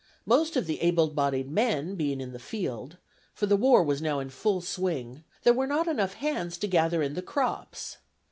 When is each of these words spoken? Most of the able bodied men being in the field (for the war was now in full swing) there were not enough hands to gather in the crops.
Most 0.25 0.55
of 0.55 0.65
the 0.65 0.81
able 0.81 1.09
bodied 1.09 1.51
men 1.51 1.93
being 1.93 2.19
in 2.21 2.31
the 2.33 2.39
field 2.39 2.97
(for 3.35 3.45
the 3.45 3.55
war 3.55 3.83
was 3.83 4.01
now 4.01 4.17
in 4.19 4.31
full 4.31 4.59
swing) 4.59 5.23
there 5.43 5.53
were 5.53 5.67
not 5.67 5.87
enough 5.87 6.13
hands 6.15 6.57
to 6.57 6.67
gather 6.67 7.03
in 7.03 7.13
the 7.13 7.21
crops. 7.21 7.97